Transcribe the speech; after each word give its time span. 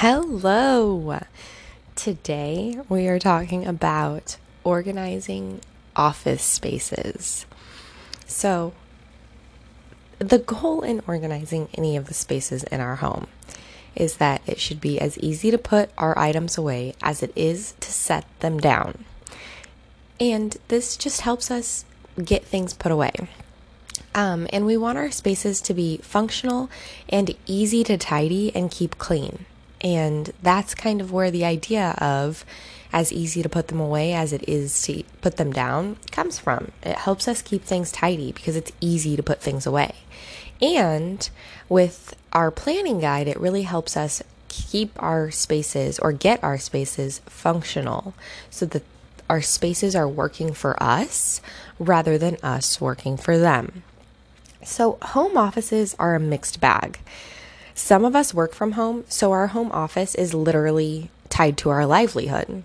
Hello. 0.00 1.18
Today 1.96 2.78
we 2.88 3.08
are 3.08 3.18
talking 3.18 3.66
about 3.66 4.36
organizing 4.62 5.60
office 5.96 6.40
spaces. 6.40 7.46
So, 8.24 8.74
the 10.20 10.38
goal 10.38 10.82
in 10.82 11.02
organizing 11.08 11.68
any 11.74 11.96
of 11.96 12.06
the 12.06 12.14
spaces 12.14 12.62
in 12.62 12.80
our 12.80 12.94
home 12.94 13.26
is 13.96 14.18
that 14.18 14.40
it 14.46 14.60
should 14.60 14.80
be 14.80 15.00
as 15.00 15.18
easy 15.18 15.50
to 15.50 15.58
put 15.58 15.90
our 15.98 16.16
items 16.16 16.56
away 16.56 16.94
as 17.02 17.20
it 17.24 17.32
is 17.34 17.74
to 17.80 17.90
set 17.90 18.24
them 18.38 18.58
down. 18.60 19.04
And 20.20 20.56
this 20.68 20.96
just 20.96 21.22
helps 21.22 21.50
us 21.50 21.84
get 22.24 22.44
things 22.44 22.72
put 22.72 22.92
away. 22.92 23.10
Um, 24.14 24.46
and 24.52 24.64
we 24.64 24.76
want 24.76 24.96
our 24.96 25.10
spaces 25.10 25.60
to 25.62 25.74
be 25.74 25.96
functional 26.04 26.70
and 27.08 27.34
easy 27.46 27.82
to 27.82 27.98
tidy 27.98 28.54
and 28.54 28.70
keep 28.70 28.96
clean. 28.98 29.44
And 29.80 30.32
that's 30.42 30.74
kind 30.74 31.00
of 31.00 31.12
where 31.12 31.30
the 31.30 31.44
idea 31.44 31.94
of 31.98 32.44
as 32.92 33.12
easy 33.12 33.42
to 33.42 33.48
put 33.48 33.68
them 33.68 33.80
away 33.80 34.12
as 34.12 34.32
it 34.32 34.48
is 34.48 34.82
to 34.82 35.02
put 35.20 35.36
them 35.36 35.52
down 35.52 35.96
comes 36.10 36.38
from. 36.38 36.72
It 36.82 36.96
helps 36.96 37.28
us 37.28 37.42
keep 37.42 37.64
things 37.64 37.92
tidy 37.92 38.32
because 38.32 38.56
it's 38.56 38.72
easy 38.80 39.16
to 39.16 39.22
put 39.22 39.40
things 39.40 39.66
away. 39.66 39.94
And 40.60 41.28
with 41.68 42.16
our 42.32 42.50
planning 42.50 43.00
guide, 43.00 43.28
it 43.28 43.38
really 43.38 43.62
helps 43.62 43.96
us 43.96 44.22
keep 44.48 44.90
our 45.00 45.30
spaces 45.30 45.98
or 45.98 46.12
get 46.12 46.42
our 46.42 46.58
spaces 46.58 47.20
functional 47.26 48.14
so 48.50 48.66
that 48.66 48.82
our 49.28 49.42
spaces 49.42 49.94
are 49.94 50.08
working 50.08 50.54
for 50.54 50.82
us 50.82 51.40
rather 51.78 52.16
than 52.16 52.38
us 52.42 52.80
working 52.80 53.16
for 53.16 53.38
them. 53.38 53.82
So, 54.64 54.98
home 55.02 55.36
offices 55.36 55.94
are 55.98 56.14
a 56.14 56.20
mixed 56.20 56.60
bag. 56.60 56.98
Some 57.78 58.04
of 58.04 58.16
us 58.16 58.34
work 58.34 58.54
from 58.54 58.72
home, 58.72 59.04
so 59.08 59.30
our 59.30 59.46
home 59.46 59.70
office 59.70 60.16
is 60.16 60.34
literally 60.34 61.10
tied 61.28 61.56
to 61.58 61.70
our 61.70 61.86
livelihood. 61.86 62.64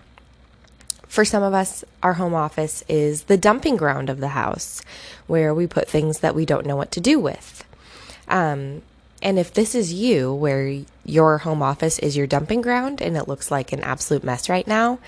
For 1.06 1.24
some 1.24 1.44
of 1.44 1.54
us, 1.54 1.84
our 2.02 2.14
home 2.14 2.34
office 2.34 2.82
is 2.88 3.22
the 3.22 3.36
dumping 3.36 3.76
ground 3.76 4.10
of 4.10 4.18
the 4.18 4.34
house 4.34 4.82
where 5.28 5.54
we 5.54 5.68
put 5.68 5.88
things 5.88 6.18
that 6.18 6.34
we 6.34 6.44
don't 6.44 6.66
know 6.66 6.74
what 6.74 6.90
to 6.90 7.00
do 7.00 7.20
with. 7.20 7.64
Um, 8.26 8.82
and 9.22 9.38
if 9.38 9.54
this 9.54 9.76
is 9.76 9.92
you, 9.92 10.34
where 10.34 10.82
your 11.04 11.38
home 11.38 11.62
office 11.62 12.00
is 12.00 12.16
your 12.16 12.26
dumping 12.26 12.60
ground 12.60 13.00
and 13.00 13.16
it 13.16 13.28
looks 13.28 13.52
like 13.52 13.72
an 13.72 13.84
absolute 13.84 14.24
mess 14.24 14.48
right 14.48 14.66
now, 14.66 14.98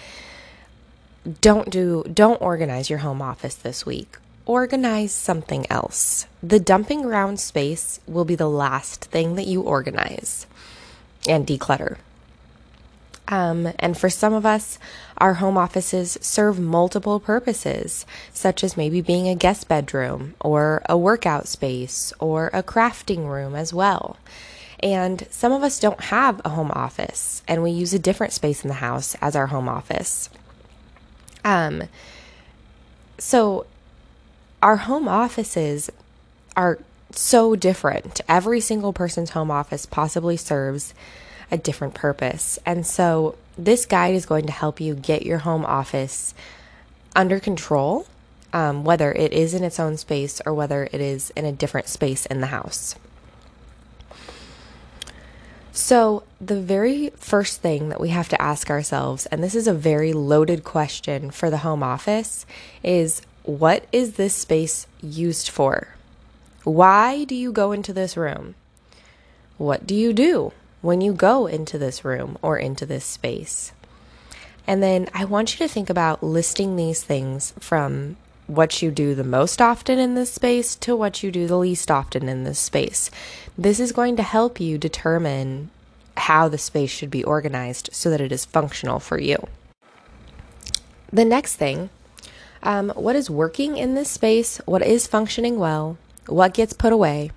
don't 1.40 1.68
do 1.68 2.04
don't 2.04 2.40
organize 2.40 2.88
your 2.88 3.00
home 3.00 3.20
office 3.20 3.56
this 3.56 3.84
week 3.84 4.18
organize 4.46 5.12
something 5.12 5.66
else. 5.70 6.26
The 6.42 6.60
dumping 6.60 7.02
ground 7.02 7.40
space 7.40 8.00
will 8.06 8.24
be 8.24 8.36
the 8.36 8.48
last 8.48 9.06
thing 9.06 9.34
that 9.34 9.46
you 9.46 9.60
organize 9.60 10.46
and 11.28 11.46
declutter. 11.46 11.98
Um, 13.28 13.72
and 13.80 13.98
for 13.98 14.08
some 14.08 14.32
of 14.32 14.46
us, 14.46 14.78
our 15.18 15.34
home 15.34 15.58
offices 15.58 16.16
serve 16.20 16.60
multiple 16.60 17.18
purposes, 17.18 18.06
such 18.32 18.62
as 18.62 18.76
maybe 18.76 19.00
being 19.00 19.28
a 19.28 19.34
guest 19.34 19.66
bedroom 19.66 20.34
or 20.40 20.82
a 20.88 20.96
workout 20.96 21.48
space 21.48 22.12
or 22.20 22.50
a 22.52 22.62
crafting 22.62 23.28
room 23.28 23.56
as 23.56 23.74
well. 23.74 24.16
And 24.78 25.26
some 25.30 25.52
of 25.52 25.62
us 25.62 25.80
don't 25.80 26.00
have 26.00 26.40
a 26.44 26.50
home 26.50 26.70
office 26.70 27.42
and 27.48 27.62
we 27.62 27.70
use 27.70 27.94
a 27.94 27.98
different 27.98 28.32
space 28.32 28.62
in 28.62 28.68
the 28.68 28.74
house 28.74 29.16
as 29.20 29.34
our 29.34 29.48
home 29.48 29.68
office. 29.68 30.28
Um, 31.44 31.84
so 33.18 33.66
our 34.62 34.76
home 34.76 35.08
offices 35.08 35.90
are 36.56 36.78
so 37.10 37.56
different. 37.56 38.20
Every 38.28 38.60
single 38.60 38.92
person's 38.92 39.30
home 39.30 39.50
office 39.50 39.86
possibly 39.86 40.36
serves 40.36 40.94
a 41.50 41.58
different 41.58 41.94
purpose. 41.94 42.58
And 42.66 42.86
so 42.86 43.36
this 43.56 43.86
guide 43.86 44.14
is 44.14 44.26
going 44.26 44.46
to 44.46 44.52
help 44.52 44.80
you 44.80 44.94
get 44.94 45.24
your 45.24 45.38
home 45.38 45.64
office 45.64 46.34
under 47.14 47.40
control, 47.40 48.06
um, 48.52 48.84
whether 48.84 49.12
it 49.12 49.32
is 49.32 49.54
in 49.54 49.64
its 49.64 49.80
own 49.80 49.96
space 49.96 50.40
or 50.44 50.52
whether 50.52 50.88
it 50.92 51.00
is 51.00 51.30
in 51.30 51.44
a 51.44 51.52
different 51.52 51.88
space 51.88 52.26
in 52.26 52.40
the 52.40 52.48
house. 52.48 52.96
So, 55.72 56.22
the 56.40 56.58
very 56.58 57.10
first 57.16 57.60
thing 57.60 57.90
that 57.90 58.00
we 58.00 58.08
have 58.08 58.30
to 58.30 58.40
ask 58.40 58.70
ourselves, 58.70 59.26
and 59.26 59.44
this 59.44 59.54
is 59.54 59.66
a 59.66 59.74
very 59.74 60.14
loaded 60.14 60.64
question 60.64 61.30
for 61.30 61.50
the 61.50 61.58
home 61.58 61.82
office, 61.82 62.46
is 62.82 63.20
what 63.46 63.86
is 63.92 64.14
this 64.14 64.34
space 64.34 64.86
used 65.00 65.48
for? 65.48 65.94
Why 66.64 67.24
do 67.24 67.34
you 67.34 67.52
go 67.52 67.70
into 67.70 67.92
this 67.92 68.16
room? 68.16 68.56
What 69.56 69.86
do 69.86 69.94
you 69.94 70.12
do 70.12 70.52
when 70.82 71.00
you 71.00 71.12
go 71.12 71.46
into 71.46 71.78
this 71.78 72.04
room 72.04 72.36
or 72.42 72.58
into 72.58 72.84
this 72.84 73.04
space? 73.04 73.72
And 74.66 74.82
then 74.82 75.08
I 75.14 75.24
want 75.24 75.52
you 75.52 75.66
to 75.66 75.72
think 75.72 75.88
about 75.88 76.24
listing 76.24 76.74
these 76.74 77.04
things 77.04 77.54
from 77.60 78.16
what 78.48 78.82
you 78.82 78.90
do 78.90 79.14
the 79.14 79.24
most 79.24 79.62
often 79.62 79.98
in 79.98 80.16
this 80.16 80.32
space 80.32 80.74
to 80.76 80.96
what 80.96 81.22
you 81.22 81.30
do 81.30 81.46
the 81.46 81.56
least 81.56 81.88
often 81.88 82.28
in 82.28 82.42
this 82.42 82.58
space. 82.58 83.12
This 83.56 83.78
is 83.78 83.92
going 83.92 84.16
to 84.16 84.22
help 84.24 84.58
you 84.58 84.76
determine 84.76 85.70
how 86.16 86.48
the 86.48 86.58
space 86.58 86.90
should 86.90 87.10
be 87.10 87.22
organized 87.22 87.90
so 87.92 88.10
that 88.10 88.20
it 88.20 88.32
is 88.32 88.44
functional 88.44 88.98
for 88.98 89.20
you. 89.20 89.36
The 91.12 91.24
next 91.24 91.56
thing 91.56 91.90
um, 92.66 92.90
what 92.96 93.14
is 93.14 93.30
working 93.30 93.76
in 93.76 93.94
this 93.94 94.10
space? 94.10 94.58
What 94.66 94.82
is 94.82 95.06
functioning 95.06 95.56
well? 95.56 95.98
What 96.26 96.52
gets 96.52 96.72
put 96.72 96.92
away? 96.92 97.30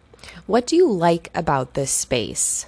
What 0.47 0.65
do 0.65 0.75
you 0.75 0.91
like 0.91 1.29
about 1.35 1.75
this 1.75 1.91
space? 1.91 2.65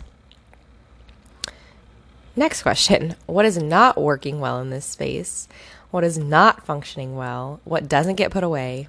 Next 2.35 2.61
question 2.61 3.15
What 3.25 3.45
is 3.45 3.57
not 3.57 3.99
working 3.99 4.39
well 4.39 4.61
in 4.61 4.69
this 4.69 4.85
space? 4.85 5.47
What 5.89 6.03
is 6.03 6.19
not 6.19 6.63
functioning 6.63 7.15
well? 7.15 7.59
What 7.63 7.89
doesn't 7.89 8.15
get 8.15 8.31
put 8.31 8.43
away? 8.43 8.87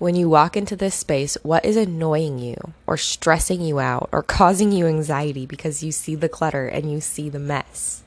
When 0.00 0.16
you 0.16 0.28
walk 0.28 0.56
into 0.56 0.74
this 0.74 0.96
space, 0.96 1.38
what 1.44 1.64
is 1.64 1.76
annoying 1.76 2.40
you 2.40 2.56
or 2.84 2.96
stressing 2.96 3.60
you 3.60 3.78
out 3.78 4.08
or 4.10 4.22
causing 4.40 4.72
you 4.72 4.88
anxiety 4.88 5.46
because 5.46 5.84
you 5.84 5.92
see 5.92 6.16
the 6.16 6.28
clutter 6.28 6.66
and 6.66 6.90
you 6.90 7.00
see 7.00 7.28
the 7.28 7.38
mess? 7.38 8.02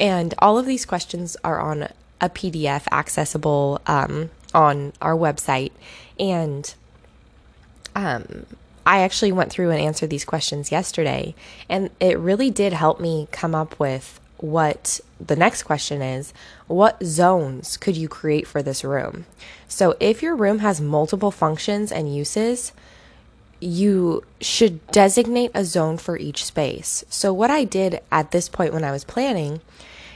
And 0.00 0.34
all 0.38 0.58
of 0.58 0.66
these 0.66 0.84
questions 0.84 1.36
are 1.44 1.60
on 1.60 1.88
a 2.20 2.28
PDF 2.28 2.86
accessible 2.92 3.80
um, 3.86 4.30
on 4.54 4.92
our 5.00 5.14
website. 5.14 5.72
And 6.18 6.74
um, 7.94 8.46
I 8.86 9.00
actually 9.00 9.32
went 9.32 9.50
through 9.50 9.70
and 9.70 9.80
answered 9.80 10.10
these 10.10 10.24
questions 10.24 10.72
yesterday. 10.72 11.34
And 11.68 11.90
it 12.00 12.18
really 12.18 12.50
did 12.50 12.72
help 12.72 13.00
me 13.00 13.28
come 13.30 13.54
up 13.54 13.78
with 13.78 14.20
what 14.38 15.00
the 15.20 15.36
next 15.36 15.64
question 15.64 16.00
is 16.00 16.32
what 16.68 17.02
zones 17.02 17.76
could 17.76 17.96
you 17.96 18.08
create 18.08 18.46
for 18.46 18.62
this 18.62 18.84
room? 18.84 19.26
So, 19.66 19.96
if 20.00 20.22
your 20.22 20.36
room 20.36 20.60
has 20.60 20.80
multiple 20.80 21.30
functions 21.30 21.90
and 21.90 22.14
uses, 22.14 22.72
you 23.60 24.22
should 24.40 24.86
designate 24.88 25.50
a 25.54 25.64
zone 25.64 25.98
for 25.98 26.16
each 26.16 26.44
space. 26.44 27.04
So, 27.08 27.32
what 27.32 27.50
I 27.50 27.64
did 27.64 28.00
at 28.12 28.30
this 28.30 28.48
point 28.48 28.72
when 28.72 28.84
I 28.84 28.92
was 28.92 29.04
planning 29.04 29.60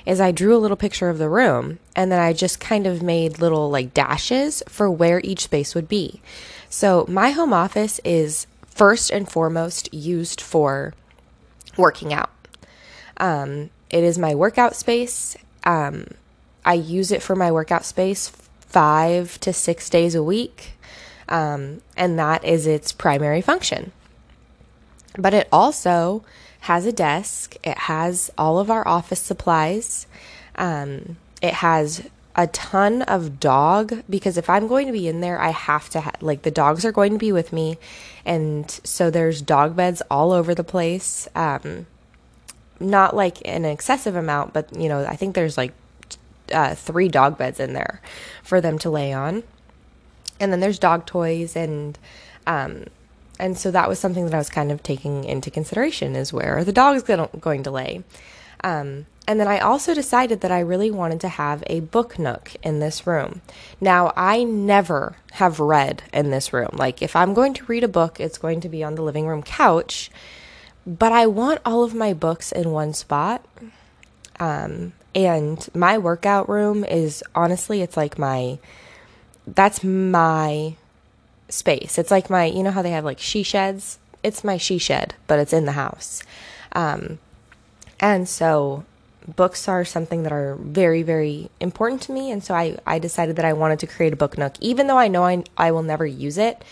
is 0.07 0.21
I 0.21 0.33
drew 0.33 0.57
a 0.57 0.59
little 0.59 0.77
picture 0.77 1.09
of 1.09 1.19
the 1.19 1.29
room 1.29 1.79
and 1.95 2.11
then 2.11 2.21
I 2.21 2.33
just 2.33 2.61
kind 2.61 2.87
of 2.87 3.03
made 3.03 3.39
little 3.39 3.71
like 3.71 3.95
dashes 3.95 4.63
for 4.69 4.91
where 4.91 5.21
each 5.23 5.45
space 5.45 5.75
would 5.75 5.89
be. 5.89 6.21
So 6.69 7.05
my 7.09 7.31
home 7.31 7.53
office 7.53 8.01
is 8.05 8.47
first 8.67 9.11
and 9.11 9.29
foremost 9.29 9.93
used 9.93 10.41
for 10.41 10.95
working 11.77 12.13
out. 12.13 12.31
Um, 13.19 13.71
it 13.91 14.03
is 14.03 14.19
my 14.19 14.35
workout 14.35 14.75
space. 14.75 15.37
Um, 15.65 16.07
I 16.65 16.75
use 16.75 17.13
it 17.13 17.23
for 17.23 17.37
my 17.37 17.53
workout 17.53 17.85
space 17.85 18.29
five 18.29 19.39
to 19.41 19.53
six 19.53 19.91
days 19.91 20.15
a 20.15 20.23
week, 20.23 20.73
um, 21.29 21.83
and 21.97 22.19
that 22.19 22.45
is 22.45 22.67
its 22.67 22.91
primary 22.91 23.43
function. 23.43 23.93
But 25.19 25.35
it 25.35 25.49
also 25.53 26.25
has 26.63 26.87
a 26.87 26.93
desk, 26.93 27.57
it 27.65 27.77
has 27.77 28.31
all 28.39 28.61
of 28.61 28.71
our 28.71 28.87
office 28.87 29.21
supplies, 29.21 30.07
um, 30.55 31.17
it 31.41 31.55
has 31.55 32.09
a 32.37 32.47
ton 32.47 33.03
of 33.03 33.41
dog 33.41 34.03
because 34.09 34.39
if 34.39 34.49
I'm 34.49 34.69
going 34.69 34.87
to 34.87 34.93
be 34.93 35.09
in 35.09 35.21
there, 35.21 35.41
I 35.41 35.51
have 35.51 35.91
to 35.91 36.01
ha- 36.03 36.13
like 36.21 36.43
the 36.43 36.53
dogs 36.53 36.85
are 36.85 36.93
going 36.93 37.13
to 37.13 37.19
be 37.19 37.33
with 37.33 37.53
me, 37.53 37.79
and 38.25 38.71
so 38.85 39.11
there's 39.11 39.43
dog 39.43 39.75
beds 39.75 40.03
all 40.09 40.31
over 40.31 40.55
the 40.55 40.63
place. 40.63 41.27
Um, 41.35 41.87
not 42.79 43.15
like 43.17 43.39
an 43.45 43.65
excessive 43.65 44.15
amount, 44.15 44.53
but 44.53 44.75
you 44.77 44.89
know, 44.89 45.05
I 45.05 45.17
think 45.17 45.35
there's 45.35 45.59
like 45.59 45.73
uh, 46.53 46.77
three 46.77 47.09
dog 47.09 47.37
beds 47.37 47.59
in 47.59 47.73
there 47.73 48.01
for 48.45 48.61
them 48.61 48.79
to 48.79 48.91
lay 48.91 49.13
on, 49.13 49.43
and 50.39 50.53
then 50.53 50.61
there's 50.61 50.79
dog 50.79 51.07
toys 51.07 51.57
and 51.57 51.99
um, 52.47 52.85
and 53.43 53.59
so 53.59 53.73
that 53.73 53.89
was 53.89 53.99
something 53.99 54.25
that 54.25 54.35
I 54.35 54.39
was 54.39 54.49
kind 54.49 54.71
of 54.71 54.85
taking 54.85 55.25
into 55.25 55.51
consideration 55.51 56.15
is 56.15 56.33
where 56.33 56.59
are 56.59 56.65
the 56.65 56.73
dogs 56.73 57.03
going 57.03 57.65
to 57.65 57.71
lay? 57.73 58.05
Um, 58.63 59.07
and 59.27 59.41
then 59.41 59.49
I 59.49 59.59
also 59.59 59.95
decided 59.95 60.43
that 60.43 60.53
I 60.53 60.61
really 60.61 60.93
wanted 60.93 61.21
to 61.23 61.29
have 61.29 61.65
a 61.67 61.81
book 61.81 62.21
nook 62.21 62.53
in 62.63 62.79
this 62.79 63.05
room. 63.05 63.43
Now, 63.81 64.13
I 64.17 64.45
never 64.45 65.17
have 65.33 65.59
read 65.59 66.05
in 66.13 66.31
this 66.31 66.53
room. 66.53 66.71
Like, 66.75 67.03
if 67.03 67.17
I'm 67.17 67.35
going 67.35 67.53
to 67.55 67.65
read 67.65 67.83
a 67.83 67.89
book, 67.89 68.21
it's 68.21 68.39
going 68.39 68.61
to 68.61 68.69
be 68.69 68.85
on 68.85 68.95
the 68.95 69.03
living 69.03 69.27
room 69.27 69.43
couch. 69.43 70.09
but 70.87 71.11
I 71.11 71.27
want 71.27 71.61
all 71.65 71.83
of 71.83 71.95
my 71.95 72.13
books 72.13 72.53
in 72.53 72.71
one 72.71 72.95
spot. 72.95 73.45
Um, 74.39 74.93
and 75.17 75.69
my 75.75 75.99
workout 75.99 76.49
room 76.49 76.85
is 76.85 77.25
honestly, 77.35 77.83
it's 77.83 77.97
like 77.97 78.21
my, 78.21 78.61
that's 79.47 79.83
my 79.83 80.77
space. 81.53 81.99
It's 81.99 82.11
like 82.11 82.31
my, 82.31 82.47
you 82.47 82.63
know 82.63 82.71
how 82.71 82.83
they 82.83 82.91
have 82.91 83.05
like 83.05 83.19
she 83.19 83.43
sheds? 83.43 83.99
It's 84.23 84.45
my 84.45 84.57
she 84.57 84.79
shed, 84.79 85.15
but 85.27 85.39
it's 85.39 85.53
in 85.53 85.65
the 85.65 85.73
house. 85.73 86.23
Um, 86.73 87.19
and 88.01 88.29
so 88.29 88.85
books 89.37 89.69
are 89.69 89.85
something 89.85 90.23
that 90.25 90.33
are 90.33 90.57
very, 90.57 91.03
very 91.03 91.51
important 91.61 92.03
to 92.03 92.13
me. 92.13 92.31
And 92.31 92.43
so 92.43 92.55
I, 92.55 92.79
I 92.87 92.99
decided 92.99 93.37
that 93.37 93.45
I 93.45 93.53
wanted 93.53 93.79
to 93.81 93.87
create 93.87 94.13
a 94.13 94.17
book 94.17 94.39
nook, 94.39 94.55
even 94.61 94.87
though 94.87 94.99
I 94.99 95.09
know 95.09 95.25
I, 95.25 95.45
I 95.57 95.71
will 95.71 95.83
never 95.83 96.07
use 96.07 96.39
it. 96.39 96.63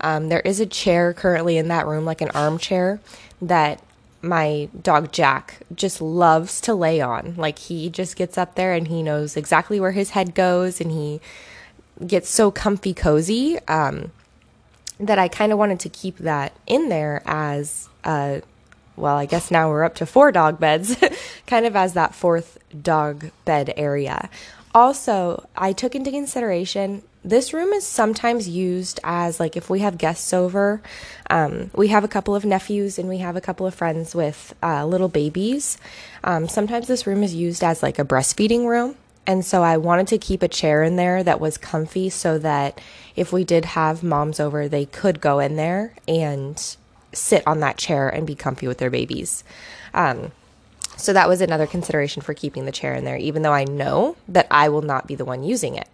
Um, 0.00 0.28
there 0.28 0.40
is 0.40 0.60
a 0.60 0.66
chair 0.66 1.12
currently 1.12 1.56
in 1.56 1.68
that 1.68 1.86
room, 1.86 2.04
like 2.04 2.20
an 2.20 2.30
armchair, 2.30 3.00
that 3.42 3.82
my 4.22 4.68
dog 4.80 5.12
Jack 5.12 5.62
just 5.74 6.00
loves 6.00 6.60
to 6.62 6.74
lay 6.74 7.00
on. 7.00 7.34
Like 7.36 7.58
he 7.58 7.88
just 7.88 8.16
gets 8.16 8.38
up 8.38 8.54
there 8.54 8.72
and 8.72 8.88
he 8.88 9.02
knows 9.02 9.36
exactly 9.36 9.80
where 9.80 9.92
his 9.92 10.10
head 10.10 10.34
goes 10.34 10.80
and 10.80 10.90
he 10.90 11.20
gets 12.06 12.28
so 12.28 12.50
comfy 12.50 12.94
cozy 12.94 13.58
um, 13.66 14.12
that 15.00 15.18
I 15.18 15.28
kind 15.28 15.52
of 15.52 15.58
wanted 15.58 15.80
to 15.80 15.88
keep 15.88 16.18
that 16.18 16.52
in 16.66 16.88
there 16.88 17.22
as 17.26 17.88
a 18.04 18.42
well, 18.96 19.16
I 19.16 19.26
guess 19.26 19.50
now 19.52 19.70
we're 19.70 19.84
up 19.84 19.94
to 19.96 20.06
four 20.06 20.32
dog 20.32 20.58
beds, 20.58 20.96
kind 21.46 21.66
of 21.66 21.76
as 21.76 21.94
that 21.94 22.16
fourth 22.16 22.58
dog 22.82 23.30
bed 23.44 23.72
area. 23.76 24.28
Also, 24.74 25.46
I 25.56 25.72
took 25.72 25.94
into 25.94 26.10
consideration 26.10 27.02
this 27.24 27.52
room 27.52 27.72
is 27.72 27.84
sometimes 27.84 28.48
used 28.48 29.00
as 29.04 29.40
like 29.40 29.56
if 29.56 29.68
we 29.68 29.80
have 29.80 29.98
guests 29.98 30.32
over. 30.32 30.80
Um, 31.28 31.70
we 31.74 31.88
have 31.88 32.04
a 32.04 32.08
couple 32.08 32.34
of 32.34 32.44
nephews 32.44 32.98
and 32.98 33.08
we 33.08 33.18
have 33.18 33.36
a 33.36 33.40
couple 33.40 33.66
of 33.66 33.74
friends 33.74 34.14
with 34.14 34.54
uh, 34.62 34.86
little 34.86 35.08
babies. 35.08 35.78
Um, 36.24 36.48
sometimes 36.48 36.86
this 36.86 37.06
room 37.06 37.22
is 37.22 37.34
used 37.34 37.62
as 37.62 37.82
like 37.82 37.98
a 37.98 38.04
breastfeeding 38.04 38.66
room. 38.66 38.96
And 39.28 39.44
so 39.44 39.62
I 39.62 39.76
wanted 39.76 40.08
to 40.08 40.18
keep 40.18 40.42
a 40.42 40.48
chair 40.48 40.82
in 40.82 40.96
there 40.96 41.22
that 41.22 41.38
was 41.38 41.58
comfy 41.58 42.08
so 42.08 42.38
that 42.38 42.80
if 43.14 43.30
we 43.30 43.44
did 43.44 43.66
have 43.66 44.02
moms 44.02 44.40
over, 44.40 44.68
they 44.68 44.86
could 44.86 45.20
go 45.20 45.38
in 45.38 45.56
there 45.56 45.92
and 46.08 46.58
sit 47.12 47.46
on 47.46 47.60
that 47.60 47.76
chair 47.76 48.08
and 48.08 48.26
be 48.26 48.34
comfy 48.34 48.66
with 48.66 48.78
their 48.78 48.88
babies. 48.88 49.44
Um, 49.92 50.32
so 50.96 51.12
that 51.12 51.28
was 51.28 51.42
another 51.42 51.66
consideration 51.66 52.22
for 52.22 52.32
keeping 52.32 52.64
the 52.64 52.72
chair 52.72 52.94
in 52.94 53.04
there, 53.04 53.18
even 53.18 53.42
though 53.42 53.52
I 53.52 53.64
know 53.64 54.16
that 54.28 54.46
I 54.50 54.70
will 54.70 54.80
not 54.80 55.06
be 55.06 55.14
the 55.14 55.26
one 55.26 55.44
using 55.44 55.76
it. 55.76 55.88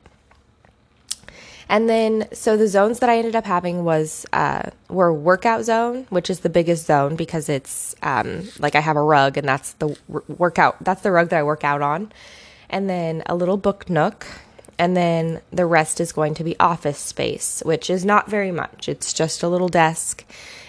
And 1.68 1.88
then, 1.88 2.28
so 2.32 2.56
the 2.56 2.68
zones 2.68 3.00
that 3.00 3.10
I 3.10 3.18
ended 3.18 3.34
up 3.34 3.46
having 3.46 3.84
was 3.84 4.26
uh, 4.32 4.70
were 4.88 5.12
workout 5.12 5.64
zone, 5.64 6.06
which 6.08 6.30
is 6.30 6.40
the 6.40 6.50
biggest 6.50 6.86
zone 6.86 7.16
because 7.16 7.48
it's 7.48 7.96
um, 8.00 8.48
like 8.60 8.76
I 8.76 8.80
have 8.80 8.96
a 8.96 9.02
rug, 9.02 9.36
and 9.36 9.48
that's 9.48 9.72
the 9.72 9.96
workout. 10.28 10.76
That's 10.84 11.02
the 11.02 11.10
rug 11.10 11.30
that 11.30 11.38
I 11.40 11.42
work 11.42 11.64
out 11.64 11.82
on. 11.82 12.12
And 12.70 12.88
then 12.88 13.22
a 13.26 13.34
little 13.34 13.56
book 13.56 13.88
nook, 13.88 14.26
and 14.78 14.96
then 14.96 15.40
the 15.52 15.66
rest 15.66 16.00
is 16.00 16.12
going 16.12 16.34
to 16.34 16.44
be 16.44 16.58
office 16.58 16.98
space, 16.98 17.62
which 17.64 17.88
is 17.88 18.04
not 18.04 18.28
very 18.28 18.50
much. 18.50 18.88
It's 18.88 19.12
just 19.12 19.42
a 19.42 19.48
little 19.48 19.68
desk 19.68 20.24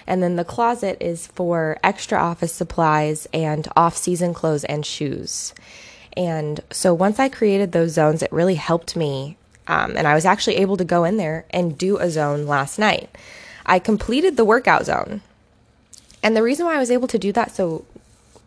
and 0.08 0.22
then 0.22 0.36
the 0.36 0.46
closet 0.46 0.98
is 1.02 1.28
for 1.28 1.78
extra 1.84 2.20
office 2.20 2.54
supplies 2.54 3.28
and 3.34 3.68
off 3.76 3.98
season 3.98 4.34
clothes 4.34 4.64
and 4.64 4.86
shoes. 4.86 5.54
And 6.16 6.62
so 6.72 6.94
once 6.94 7.20
I 7.20 7.30
created 7.30 7.72
those 7.72 7.92
zones, 7.92 8.22
it 8.22 8.32
really 8.32 8.56
helped 8.56 8.96
me. 8.96 9.38
Um, 9.68 9.98
and 9.98 10.08
I 10.08 10.14
was 10.14 10.26
actually 10.26 10.58
able 10.58 10.78
to 10.78 10.86
go 10.86 11.04
in 11.04 11.18
there 11.18 11.46
and 11.50 11.78
do 11.78 11.98
a 11.98 12.10
zone 12.10 12.46
last 12.46 12.78
night. 12.78 13.10
I 13.66 13.80
completed 13.80 14.38
the 14.38 14.46
workout 14.46 14.86
zone. 14.86 15.22
And 16.22 16.38
the 16.38 16.44
reason 16.44 16.66
why 16.66 16.76
I 16.76 16.80
was 16.80 16.92
able 16.92 17.08
to 17.08 17.20
do 17.20 17.32
that 17.34 17.56
so 17.56 17.86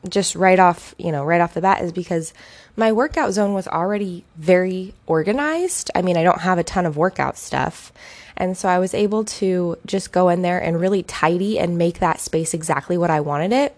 just 0.09 0.35
right 0.35 0.59
off, 0.59 0.95
you 0.99 1.11
know, 1.11 1.25
right 1.25 1.41
off 1.41 1.55
the 1.55 1.61
bat 1.61 1.83
is 1.83 1.93
because 1.93 2.33
my 2.77 2.93
workout 2.93 3.33
zone 3.33 3.55
was 3.55 3.67
already 3.67 4.25
very 4.37 4.95
organized. 5.07 5.91
I 5.95 6.03
mean, 6.03 6.17
I 6.17 6.23
don't 6.23 6.43
have 6.43 6.59
a 6.59 6.65
ton 6.65 6.87
of 6.87 6.97
workout 6.97 7.37
stuff. 7.37 7.93
And 8.37 8.57
so 8.57 8.69
I 8.69 8.79
was 8.79 8.95
able 8.95 9.25
to 9.25 9.77
just 9.85 10.13
go 10.13 10.29
in 10.29 10.43
there 10.43 10.63
and 10.63 10.81
really 10.81 11.03
tidy 11.03 11.59
and 11.59 11.77
make 11.77 11.99
that 11.99 12.21
space 12.21 12.55
exactly 12.55 12.97
what 12.97 13.11
I 13.11 13.21
wanted 13.21 13.53
it. 13.53 13.77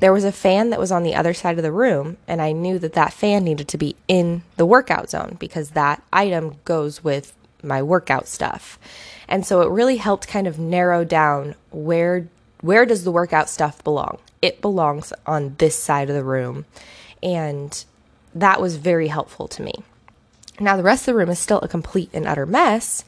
There 0.00 0.14
was 0.14 0.24
a 0.24 0.32
fan 0.32 0.70
that 0.70 0.80
was 0.80 0.90
on 0.90 1.02
the 1.02 1.14
other 1.14 1.34
side 1.34 1.58
of 1.58 1.62
the 1.62 1.72
room, 1.72 2.16
and 2.26 2.40
I 2.40 2.52
knew 2.52 2.78
that 2.78 2.94
that 2.94 3.12
fan 3.12 3.44
needed 3.44 3.68
to 3.68 3.78
be 3.78 3.96
in 4.06 4.42
the 4.56 4.64
workout 4.64 5.10
zone 5.10 5.36
because 5.38 5.70
that 5.70 6.02
item 6.10 6.56
goes 6.64 7.04
with 7.04 7.34
my 7.62 7.82
workout 7.82 8.28
stuff. 8.28 8.78
And 9.28 9.44
so 9.44 9.60
it 9.60 9.70
really 9.70 9.96
helped 9.96 10.26
kind 10.26 10.46
of 10.46 10.58
narrow 10.58 11.04
down 11.04 11.54
where 11.70 12.28
where 12.60 12.86
does 12.86 13.04
the 13.04 13.12
workout 13.12 13.48
stuff 13.48 13.84
belong? 13.84 14.18
It 14.40 14.60
belongs 14.60 15.12
on 15.26 15.56
this 15.58 15.76
side 15.76 16.08
of 16.08 16.14
the 16.14 16.24
room. 16.24 16.64
And 17.22 17.84
that 18.34 18.60
was 18.60 18.76
very 18.76 19.08
helpful 19.08 19.48
to 19.48 19.62
me. 19.62 19.72
Now, 20.60 20.76
the 20.76 20.82
rest 20.82 21.02
of 21.02 21.06
the 21.06 21.14
room 21.14 21.30
is 21.30 21.38
still 21.38 21.60
a 21.60 21.68
complete 21.68 22.10
and 22.12 22.26
utter 22.26 22.46
mess, 22.46 23.04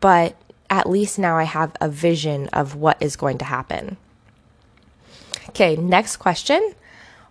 but 0.00 0.36
at 0.68 0.88
least 0.88 1.18
now 1.18 1.36
I 1.36 1.44
have 1.44 1.74
a 1.80 1.88
vision 1.88 2.48
of 2.48 2.74
what 2.74 3.00
is 3.00 3.16
going 3.16 3.38
to 3.38 3.44
happen. 3.44 3.96
Okay, 5.50 5.76
next 5.76 6.16
question. 6.16 6.74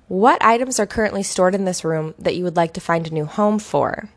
What 0.07 0.43
items 0.43 0.79
are 0.79 0.85
currently 0.85 1.23
stored 1.23 1.55
in 1.55 1.65
this 1.65 1.83
room 1.83 2.13
that 2.19 2.35
you 2.35 2.43
would 2.43 2.55
like 2.55 2.73
to 2.73 2.81
find 2.81 3.07
a 3.07 3.13
new 3.13 3.25
home 3.25 3.59
for? 3.59 4.09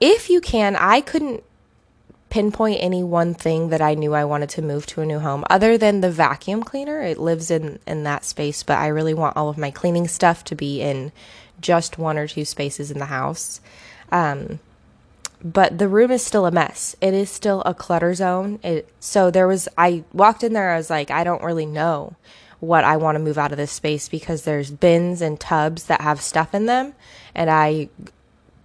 If 0.00 0.28
you 0.28 0.40
can, 0.40 0.76
I 0.76 1.00
couldn't 1.00 1.42
pinpoint 2.32 2.78
any 2.80 3.04
one 3.04 3.34
thing 3.34 3.68
that 3.68 3.82
I 3.82 3.92
knew 3.92 4.14
I 4.14 4.24
wanted 4.24 4.48
to 4.50 4.62
move 4.62 4.86
to 4.86 5.02
a 5.02 5.06
new 5.06 5.18
home 5.18 5.44
other 5.50 5.76
than 5.76 6.00
the 6.00 6.10
vacuum 6.10 6.62
cleaner. 6.62 7.02
It 7.02 7.18
lives 7.18 7.50
in 7.50 7.78
in 7.86 8.04
that 8.04 8.24
space, 8.24 8.62
but 8.62 8.78
I 8.78 8.86
really 8.86 9.12
want 9.12 9.36
all 9.36 9.50
of 9.50 9.58
my 9.58 9.70
cleaning 9.70 10.08
stuff 10.08 10.42
to 10.44 10.54
be 10.54 10.80
in 10.80 11.12
just 11.60 11.98
one 11.98 12.16
or 12.16 12.26
two 12.26 12.46
spaces 12.46 12.90
in 12.90 12.98
the 12.98 13.04
house. 13.04 13.60
Um, 14.10 14.60
but 15.44 15.76
the 15.76 15.88
room 15.88 16.10
is 16.10 16.24
still 16.24 16.46
a 16.46 16.50
mess. 16.50 16.96
It 17.02 17.12
is 17.12 17.28
still 17.28 17.62
a 17.66 17.74
clutter 17.74 18.14
zone. 18.14 18.60
It, 18.62 18.88
so 18.98 19.30
there 19.30 19.46
was, 19.46 19.68
I 19.76 20.02
walked 20.14 20.42
in 20.42 20.54
there, 20.54 20.70
I 20.70 20.78
was 20.78 20.88
like, 20.88 21.10
I 21.10 21.24
don't 21.24 21.44
really 21.44 21.66
know 21.66 22.16
what 22.60 22.84
I 22.84 22.96
want 22.96 23.16
to 23.16 23.22
move 23.22 23.36
out 23.36 23.52
of 23.52 23.58
this 23.58 23.72
space 23.72 24.08
because 24.08 24.44
there's 24.44 24.70
bins 24.70 25.20
and 25.20 25.38
tubs 25.38 25.84
that 25.84 26.00
have 26.00 26.22
stuff 26.22 26.54
in 26.54 26.64
them, 26.64 26.94
and 27.34 27.50
I 27.50 27.90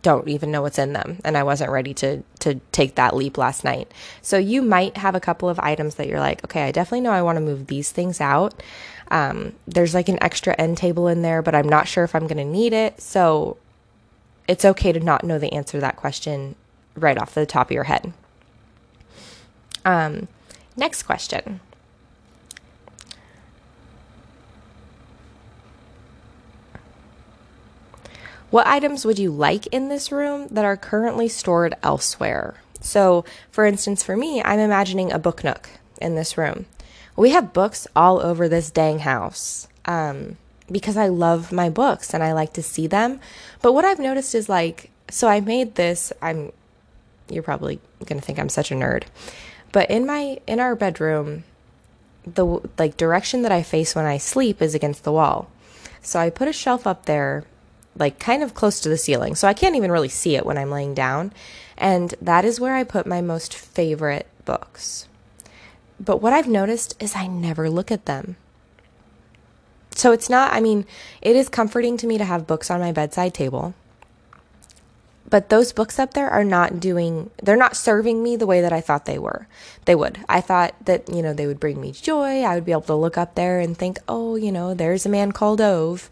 don't 0.01 0.27
even 0.27 0.51
know 0.51 0.61
what's 0.61 0.77
in 0.77 0.93
them 0.93 1.19
and 1.25 1.35
I 1.35 1.43
wasn't 1.43 1.71
ready 1.71 1.93
to 1.95 2.23
to 2.39 2.55
take 2.71 2.95
that 2.95 3.15
leap 3.15 3.37
last 3.37 3.63
night. 3.63 3.91
So 4.21 4.37
you 4.37 4.61
might 4.61 4.97
have 4.97 5.15
a 5.15 5.19
couple 5.19 5.49
of 5.49 5.59
items 5.59 5.95
that 5.95 6.07
you're 6.07 6.19
like, 6.19 6.43
okay, 6.45 6.63
I 6.63 6.71
definitely 6.71 7.01
know 7.01 7.11
I 7.11 7.21
want 7.21 7.37
to 7.37 7.41
move 7.41 7.67
these 7.67 7.91
things 7.91 8.21
out. 8.21 8.61
Um, 9.09 9.53
there's 9.67 9.93
like 9.93 10.09
an 10.09 10.21
extra 10.21 10.55
end 10.57 10.77
table 10.77 11.07
in 11.07 11.21
there, 11.21 11.41
but 11.41 11.55
I'm 11.55 11.67
not 11.67 11.87
sure 11.87 12.03
if 12.03 12.15
I'm 12.15 12.27
going 12.27 12.37
to 12.37 12.45
need 12.45 12.73
it. 12.73 13.01
So 13.01 13.57
it's 14.47 14.65
okay 14.65 14.91
to 14.91 14.99
not 14.99 15.23
know 15.23 15.39
the 15.39 15.53
answer 15.53 15.73
to 15.73 15.81
that 15.81 15.95
question 15.95 16.55
right 16.95 17.17
off 17.17 17.33
the 17.33 17.45
top 17.45 17.67
of 17.67 17.71
your 17.71 17.85
head. 17.85 18.13
Um, 19.85 20.27
next 20.75 21.03
question. 21.03 21.59
What 28.49 28.67
items 28.67 29.05
would 29.05 29.19
you 29.19 29.31
like 29.31 29.67
in 29.67 29.89
this 29.89 30.11
room 30.11 30.47
that 30.49 30.65
are 30.65 30.77
currently 30.77 31.27
stored 31.27 31.75
elsewhere? 31.83 32.55
So, 32.79 33.25
for 33.51 33.65
instance, 33.65 34.03
for 34.03 34.15
me, 34.15 34.41
I'm 34.41 34.59
imagining 34.59 35.11
a 35.11 35.19
book 35.19 35.43
nook 35.43 35.69
in 35.99 36.15
this 36.15 36.37
room. 36.37 36.65
We 37.15 37.31
have 37.31 37.51
books 37.51 37.87
all 37.95 38.21
over 38.21 38.47
this 38.47 38.71
dang 38.71 38.99
house 38.99 39.67
um, 39.85 40.37
because 40.71 40.95
I 40.95 41.07
love 41.07 41.51
my 41.51 41.69
books 41.69 42.13
and 42.13 42.23
I 42.23 42.33
like 42.33 42.53
to 42.53 42.63
see 42.63 42.87
them. 42.87 43.19
But 43.61 43.73
what 43.73 43.85
I've 43.85 43.99
noticed 43.99 44.35
is 44.35 44.47
like, 44.47 44.91
so 45.09 45.27
I 45.27 45.41
made 45.41 45.75
this. 45.75 46.13
I'm 46.21 46.51
you're 47.29 47.43
probably 47.43 47.79
to 48.05 48.21
think 48.21 48.39
I'm 48.39 48.49
such 48.49 48.71
a 48.71 48.75
nerd. 48.75 49.03
But 49.71 49.89
in 49.89 50.05
my 50.05 50.39
in 50.47 50.59
our 50.59 50.75
bedroom, 50.75 51.43
the 52.25 52.45
like 52.77 52.97
direction 52.97 53.41
that 53.41 53.51
I 53.51 53.63
face 53.63 53.95
when 53.95 54.05
I 54.05 54.17
sleep 54.17 54.61
is 54.61 54.75
against 54.75 55.03
the 55.03 55.11
wall. 55.11 55.49
So 56.01 56.19
I 56.19 56.29
put 56.29 56.47
a 56.47 56.53
shelf 56.53 56.87
up 56.87 57.05
there 57.05 57.43
like 57.97 58.19
kind 58.19 58.43
of 58.43 58.53
close 58.53 58.79
to 58.81 58.89
the 58.89 58.97
ceiling. 58.97 59.35
So 59.35 59.47
I 59.47 59.53
can't 59.53 59.75
even 59.75 59.91
really 59.91 60.09
see 60.09 60.35
it 60.35 60.45
when 60.45 60.57
I'm 60.57 60.71
laying 60.71 60.93
down. 60.93 61.33
And 61.77 62.13
that 62.21 62.45
is 62.45 62.59
where 62.59 62.75
I 62.75 62.83
put 62.83 63.05
my 63.05 63.21
most 63.21 63.53
favorite 63.53 64.27
books. 64.45 65.07
But 65.99 66.21
what 66.21 66.33
I've 66.33 66.47
noticed 66.47 66.95
is 67.01 67.15
I 67.15 67.27
never 67.27 67.69
look 67.69 67.91
at 67.91 68.05
them. 68.05 68.37
So 69.95 70.11
it's 70.11 70.29
not, 70.29 70.53
I 70.53 70.59
mean, 70.59 70.85
it 71.21 71.35
is 71.35 71.49
comforting 71.49 71.97
to 71.97 72.07
me 72.07 72.17
to 72.17 72.25
have 72.25 72.45
books 72.45 72.69
on 72.69 72.79
my 72.79 72.91
bedside 72.91 73.33
table 73.33 73.73
but 75.29 75.49
those 75.49 75.73
books 75.73 75.99
up 75.99 76.13
there 76.13 76.29
are 76.29 76.43
not 76.43 76.79
doing 76.79 77.29
they're 77.43 77.57
not 77.57 77.75
serving 77.75 78.23
me 78.23 78.35
the 78.35 78.47
way 78.47 78.61
that 78.61 78.71
I 78.71 78.81
thought 78.81 79.05
they 79.05 79.19
were. 79.19 79.47
They 79.85 79.95
would. 79.95 80.19
I 80.29 80.41
thought 80.41 80.73
that, 80.85 81.13
you 81.13 81.21
know, 81.21 81.33
they 81.33 81.47
would 81.47 81.59
bring 81.59 81.81
me 81.81 81.91
joy. 81.91 82.43
I 82.43 82.55
would 82.55 82.65
be 82.65 82.71
able 82.71 82.81
to 82.83 82.95
look 82.95 83.17
up 83.17 83.35
there 83.35 83.59
and 83.59 83.77
think, 83.77 83.99
"Oh, 84.07 84.35
you 84.35 84.51
know, 84.51 84.73
there's 84.73 85.05
a 85.05 85.09
man 85.09 85.31
called 85.31 85.59
Ove." 85.61 86.09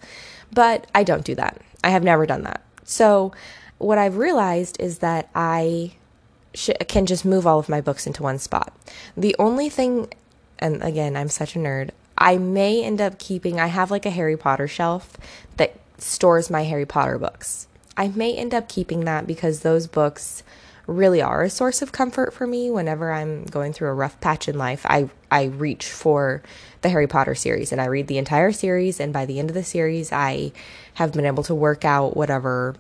But 0.56 0.88
I 0.96 1.04
don't 1.04 1.24
do 1.24 1.36
that. 1.36 1.62
I 1.84 1.92
have 1.92 2.04
never 2.04 2.26
done 2.26 2.42
that. 2.44 2.62
So, 2.84 3.32
what 3.78 4.00
I've 4.00 4.18
realized 4.18 4.78
is 4.80 5.00
that 5.00 5.30
I 5.36 5.92
sh- 6.56 6.72
can 6.88 7.06
just 7.06 7.26
move 7.26 7.46
all 7.46 7.60
of 7.60 7.70
my 7.70 7.82
books 7.82 8.08
into 8.08 8.24
one 8.24 8.40
spot. 8.40 8.74
The 9.16 9.36
only 9.38 9.70
thing 9.70 10.08
and 10.60 10.84
again, 10.84 11.16
I'm 11.16 11.30
such 11.30 11.56
a 11.56 11.60
nerd. 11.60 11.92
I 12.18 12.38
may 12.38 12.84
end 12.84 13.02
up 13.02 13.20
keeping, 13.20 13.60
I 13.60 13.68
have 13.68 13.92
like 13.92 14.06
a 14.06 14.10
Harry 14.12 14.38
Potter 14.38 14.68
shelf 14.68 15.18
that 15.58 15.76
stores 15.98 16.50
my 16.50 16.64
Harry 16.64 16.86
Potter 16.86 17.18
books. 17.18 17.68
I 17.98 18.08
may 18.10 18.36
end 18.36 18.54
up 18.54 18.70
keeping 18.70 19.02
that 19.06 19.28
because 19.28 19.62
those 19.62 19.88
books 19.88 20.44
really 20.88 21.22
are 21.22 21.44
a 21.44 21.50
source 21.50 21.82
of 21.82 21.92
comfort 21.92 22.34
for 22.34 22.46
me 22.46 22.70
whenever 22.70 23.12
I'm 23.12 23.46
going 23.46 23.74
through 23.74 23.90
a 23.90 23.94
rough 23.94 24.20
patch 24.22 24.48
in 24.48 24.58
life. 24.58 24.86
I 24.86 25.10
I 25.32 25.46
reach 25.46 25.88
for 25.88 26.44
the 26.82 26.90
Harry 26.90 27.08
Potter 27.08 27.36
series 27.36 27.72
and 27.72 27.82
I 27.82 27.86
read 27.86 28.08
the 28.08 28.18
entire 28.18 28.52
series 28.52 29.00
and 29.00 29.12
by 29.12 29.26
the 29.26 29.40
end 29.40 29.50
of 29.50 29.56
the 29.56 29.64
series 29.64 30.12
I 30.12 30.52
have 30.96 31.14
been 31.14 31.26
able 31.26 31.44
to 31.44 31.56
work 31.56 31.86
out 31.86 32.16
whatever 32.16 32.76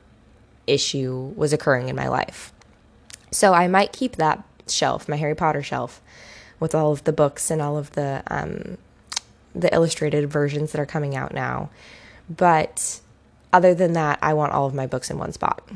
issue 0.67 1.33
was 1.35 1.53
occurring 1.53 1.89
in 1.89 1.95
my 1.95 2.07
life. 2.07 2.53
So 3.31 3.53
I 3.53 3.67
might 3.67 3.91
keep 3.91 4.15
that 4.15 4.43
shelf, 4.67 5.09
my 5.09 5.15
Harry 5.17 5.35
Potter 5.35 5.63
shelf, 5.63 6.01
with 6.59 6.74
all 6.74 6.91
of 6.91 7.03
the 7.03 7.13
books 7.13 7.51
and 7.51 7.62
all 7.62 7.77
of 7.77 7.91
the 7.91 8.24
um, 8.27 8.77
the 9.53 9.74
illustrated 9.74 10.29
versions 10.29 10.71
that 10.71 10.81
are 10.81 10.85
coming 10.85 11.15
out 11.15 11.33
now. 11.33 11.69
But 12.29 13.00
other 13.53 13.74
than 13.74 13.93
that, 13.93 14.19
I 14.21 14.33
want 14.33 14.51
all 14.51 14.65
of 14.65 14.74
my 14.74 14.85
books 14.85 15.09
in 15.09 15.17
one 15.17 15.31
spot. 15.31 15.67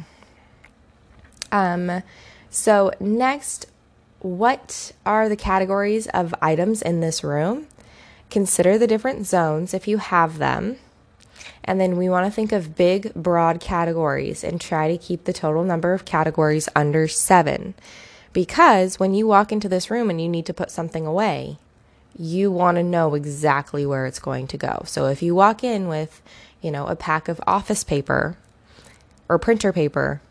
Um, 1.52 2.04
so 2.50 2.92
next, 3.00 3.68
what 4.20 4.92
are 5.06 5.30
the 5.30 5.36
categories 5.36 6.08
of 6.08 6.36
items 6.42 6.82
in 6.82 7.00
this 7.00 7.24
room? 7.24 7.68
Consider 8.30 8.78
the 8.78 8.88
different 8.88 9.26
zones 9.26 9.74
if 9.74 9.88
you 9.88 9.98
have 9.98 10.38
them. 10.38 10.78
And 11.64 11.80
then 11.80 11.98
we 11.98 12.10
want 12.10 12.26
to 12.26 12.32
think 12.32 12.52
of 12.52 12.76
big, 12.76 13.14
broad 13.14 13.60
categories 13.60 14.44
and 14.44 14.60
try 14.60 14.88
to 14.88 14.98
keep 14.98 15.24
the 15.24 15.34
total 15.34 15.64
number 15.64 15.94
of 15.94 16.06
categories 16.06 16.70
under 16.76 17.08
seven. 17.08 17.76
Because 18.34 19.00
when 19.00 19.14
you 19.14 19.28
walk 19.28 19.52
into 19.52 19.70
this 19.70 19.90
room 19.90 20.10
and 20.10 20.22
you 20.22 20.30
need 20.30 20.46
to 20.48 20.54
put 20.54 20.72
something 20.72 21.06
away, 21.06 21.58
you 22.18 22.52
want 22.52 22.78
to 22.78 22.84
know 22.84 23.16
exactly 23.16 23.86
where 23.86 24.06
it's 24.06 24.20
going 24.20 24.48
to 24.48 24.58
go. 24.58 24.84
So 24.86 25.08
if 25.08 25.22
you 25.22 25.34
walk 25.34 25.64
in 25.64 25.88
with, 25.88 26.22
you 26.62 26.72
know, 26.72 26.88
a 26.88 26.96
pack 26.96 27.28
of 27.28 27.42
office 27.48 27.84
paper 27.84 28.38
or 29.28 29.40
printer 29.40 29.72
paper, 29.72 30.22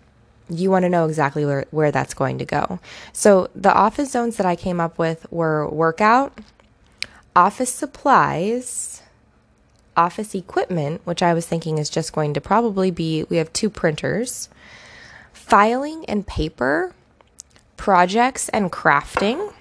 you 0.49 0.71
want 0.71 0.85
to 0.85 0.89
know 0.89 1.07
exactly 1.07 1.45
where, 1.45 1.67
where 1.71 1.91
that's 1.91 2.15
going 2.15 2.39
to 2.39 2.45
go. 2.45 2.81
So 3.13 3.51
the 3.55 3.73
office 3.73 4.11
zones 4.11 4.37
that 4.37 4.47
I 4.47 4.57
came 4.57 4.81
up 4.81 4.99
with 4.99 5.31
were 5.31 5.69
workout, 5.69 6.39
office 7.37 7.73
supplies, 7.73 9.03
office 9.97 10.35
equipment, 10.35 11.01
which 11.05 11.23
I 11.23 11.35
was 11.35 11.47
thinking 11.47 11.79
is 11.79 11.91
just 11.91 12.13
going 12.13 12.35
to 12.35 12.41
probably 12.41 12.91
be 12.91 13.25
we 13.25 13.37
have 13.37 13.53
two 13.53 13.69
printers, 13.69 14.49
filing 15.33 16.05
and 16.07 16.27
paper, 16.27 16.95
projects 17.77 18.49
and 18.51 18.71
crafting, 18.71 19.53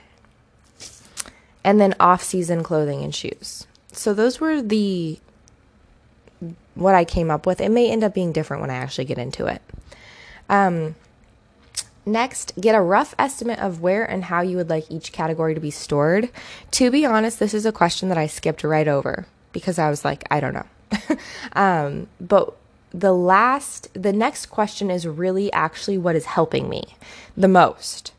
and 1.63 1.81
then 1.81 1.95
off 1.99 2.23
season 2.23 2.63
clothing 2.63 3.03
and 3.03 3.13
shoes. 3.13 3.67
So 3.91 4.13
those 4.13 4.39
were 4.39 4.61
the 4.61 5.19
what 6.75 6.93
I 6.93 7.03
came 7.03 7.31
up 7.31 7.47
with. 7.47 7.59
It 7.59 7.69
may 7.69 7.91
end 7.91 8.03
up 8.03 8.13
being 8.13 8.31
different 8.31 8.61
when 8.61 8.69
I 8.69 8.75
actually 8.75 9.05
get 9.05 9.17
into 9.17 9.47
it. 9.47 9.61
Um, 10.49 10.95
next, 12.05 12.53
get 12.59 12.75
a 12.75 12.81
rough 12.81 13.13
estimate 13.19 13.59
of 13.59 13.81
where 13.81 14.05
and 14.05 14.25
how 14.25 14.41
you 14.41 14.57
would 14.57 14.69
like 14.69 14.89
each 14.89 15.11
category 15.11 15.53
to 15.53 15.59
be 15.59 15.71
stored. 15.71 16.29
To 16.71 16.91
be 16.91 17.05
honest, 17.05 17.39
this 17.39 17.53
is 17.53 17.65
a 17.65 17.71
question 17.71 18.09
that 18.09 18.17
I 18.17 18.27
skipped 18.27 18.63
right 18.63 18.87
over 18.87 19.27
because 19.51 19.79
I 19.79 19.89
was 19.89 20.05
like, 20.05 20.23
I 20.31 20.39
don't 20.39 20.53
know. 20.53 21.17
um, 21.53 22.07
but 22.19 22.55
the 22.91 23.13
last, 23.13 23.93
the 23.93 24.13
next 24.13 24.47
question 24.47 24.89
is 24.89 25.05
really 25.05 25.51
actually 25.53 25.97
what 25.97 26.15
is 26.15 26.25
helping 26.25 26.69
me 26.69 26.83
the 27.35 27.47
most. 27.47 28.13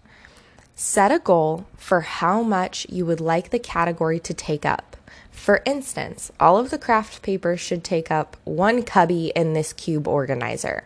Set 0.74 1.10
a 1.10 1.18
goal 1.18 1.66
for 1.76 2.02
how 2.02 2.42
much 2.42 2.86
you 2.88 3.04
would 3.04 3.20
like 3.20 3.50
the 3.50 3.58
category 3.58 4.20
to 4.20 4.32
take 4.32 4.64
up. 4.64 4.96
For 5.32 5.62
instance, 5.64 6.30
all 6.38 6.58
of 6.58 6.70
the 6.70 6.78
craft 6.78 7.22
paper 7.22 7.56
should 7.56 7.82
take 7.82 8.10
up 8.10 8.36
one 8.44 8.82
cubby 8.82 9.32
in 9.34 9.54
this 9.54 9.72
cube 9.72 10.06
organizer. 10.06 10.84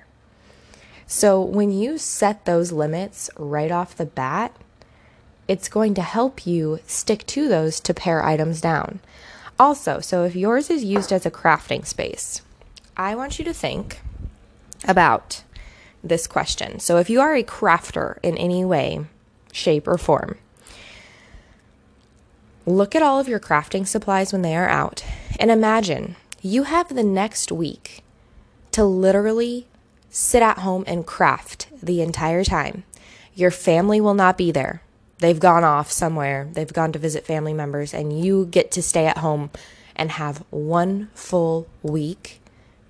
So 1.12 1.42
when 1.42 1.70
you 1.70 1.98
set 1.98 2.46
those 2.46 2.72
limits 2.72 3.28
right 3.36 3.70
off 3.70 3.94
the 3.94 4.06
bat, 4.06 4.56
it's 5.46 5.68
going 5.68 5.92
to 5.92 6.00
help 6.00 6.46
you 6.46 6.78
stick 6.86 7.26
to 7.26 7.48
those 7.48 7.80
to 7.80 7.92
pare 7.92 8.24
items 8.24 8.62
down. 8.62 8.98
Also, 9.58 10.00
so 10.00 10.24
if 10.24 10.34
yours 10.34 10.70
is 10.70 10.82
used 10.82 11.12
as 11.12 11.26
a 11.26 11.30
crafting 11.30 11.84
space, 11.84 12.40
I 12.96 13.14
want 13.14 13.38
you 13.38 13.44
to 13.44 13.52
think 13.52 14.00
about 14.88 15.44
this 16.02 16.26
question. 16.26 16.80
So 16.80 16.96
if 16.96 17.10
you 17.10 17.20
are 17.20 17.34
a 17.34 17.44
crafter 17.44 18.16
in 18.22 18.38
any 18.38 18.64
way, 18.64 19.04
shape, 19.52 19.86
or 19.86 19.98
form, 19.98 20.38
look 22.64 22.94
at 22.94 23.02
all 23.02 23.20
of 23.20 23.28
your 23.28 23.38
crafting 23.38 23.86
supplies 23.86 24.32
when 24.32 24.40
they 24.40 24.56
are 24.56 24.68
out 24.68 25.04
and 25.38 25.50
imagine 25.50 26.16
you 26.40 26.62
have 26.62 26.88
the 26.88 27.04
next 27.04 27.52
week 27.52 28.02
to 28.70 28.82
literally 28.82 29.66
sit 30.12 30.42
at 30.42 30.58
home 30.58 30.84
and 30.86 31.06
craft 31.06 31.66
the 31.82 32.02
entire 32.02 32.44
time. 32.44 32.84
Your 33.34 33.50
family 33.50 34.00
will 34.00 34.14
not 34.14 34.36
be 34.36 34.52
there. 34.52 34.82
They've 35.18 35.40
gone 35.40 35.64
off 35.64 35.90
somewhere, 35.90 36.48
they've 36.52 36.72
gone 36.72 36.92
to 36.92 36.98
visit 36.98 37.24
family 37.24 37.54
members, 37.54 37.94
and 37.94 38.24
you 38.24 38.46
get 38.46 38.70
to 38.72 38.82
stay 38.82 39.06
at 39.06 39.18
home 39.18 39.50
and 39.96 40.10
have 40.12 40.44
one 40.50 41.08
full 41.14 41.66
week 41.82 42.40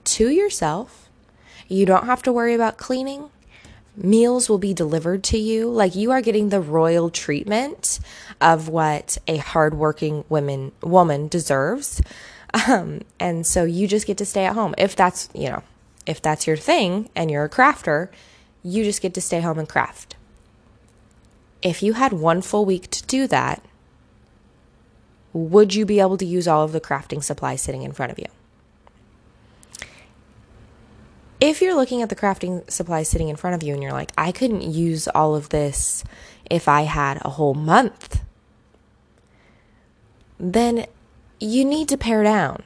to 0.04 0.28
yourself. 0.28 1.08
You 1.68 1.86
don't 1.86 2.06
have 2.06 2.22
to 2.22 2.32
worry 2.32 2.54
about 2.54 2.76
cleaning. 2.76 3.30
Meals 3.94 4.48
will 4.48 4.58
be 4.58 4.74
delivered 4.74 5.22
to 5.24 5.38
you. 5.38 5.70
Like 5.70 5.94
you 5.94 6.10
are 6.10 6.22
getting 6.22 6.48
the 6.48 6.60
royal 6.60 7.10
treatment 7.10 8.00
of 8.40 8.68
what 8.68 9.18
a 9.28 9.36
hardworking 9.36 10.24
woman 10.28 10.72
woman 10.82 11.28
deserves. 11.28 12.02
Um, 12.68 13.00
and 13.18 13.46
so 13.46 13.64
you 13.64 13.88
just 13.88 14.06
get 14.06 14.18
to 14.18 14.26
stay 14.26 14.44
at 14.44 14.54
home 14.54 14.74
if 14.76 14.94
that's 14.94 15.30
you 15.34 15.48
know 15.48 15.62
if 16.06 16.20
that's 16.20 16.46
your 16.46 16.56
thing 16.56 17.08
and 17.14 17.30
you're 17.30 17.44
a 17.44 17.50
crafter, 17.50 18.08
you 18.62 18.84
just 18.84 19.02
get 19.02 19.14
to 19.14 19.20
stay 19.20 19.40
home 19.40 19.58
and 19.58 19.68
craft. 19.68 20.16
If 21.62 21.82
you 21.82 21.94
had 21.94 22.12
one 22.12 22.42
full 22.42 22.64
week 22.64 22.90
to 22.90 23.02
do 23.04 23.26
that, 23.28 23.64
would 25.32 25.74
you 25.74 25.86
be 25.86 26.00
able 26.00 26.18
to 26.18 26.26
use 26.26 26.46
all 26.46 26.64
of 26.64 26.72
the 26.72 26.80
crafting 26.80 27.22
supplies 27.22 27.62
sitting 27.62 27.82
in 27.82 27.92
front 27.92 28.12
of 28.12 28.18
you? 28.18 28.26
If 31.40 31.60
you're 31.60 31.74
looking 31.74 32.02
at 32.02 32.08
the 32.08 32.16
crafting 32.16 32.68
supplies 32.70 33.08
sitting 33.08 33.28
in 33.28 33.36
front 33.36 33.56
of 33.56 33.62
you 33.66 33.74
and 33.74 33.82
you're 33.82 33.92
like, 33.92 34.12
I 34.16 34.30
couldn't 34.30 34.62
use 34.62 35.08
all 35.08 35.34
of 35.34 35.48
this 35.48 36.04
if 36.48 36.68
I 36.68 36.82
had 36.82 37.18
a 37.22 37.30
whole 37.30 37.54
month, 37.54 38.22
then 40.38 40.86
you 41.40 41.64
need 41.64 41.88
to 41.88 41.96
pare 41.96 42.22
down. 42.22 42.62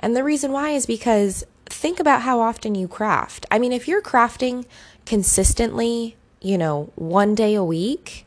And 0.00 0.16
the 0.16 0.24
reason 0.24 0.50
why 0.50 0.70
is 0.70 0.86
because 0.86 1.44
think 1.80 1.98
about 1.98 2.20
how 2.20 2.40
often 2.40 2.74
you 2.74 2.86
craft. 2.86 3.46
I 3.50 3.58
mean, 3.58 3.72
if 3.72 3.88
you're 3.88 4.02
crafting 4.02 4.66
consistently, 5.06 6.14
you 6.42 6.58
know, 6.58 6.92
one 6.94 7.34
day 7.34 7.54
a 7.54 7.64
week, 7.64 8.26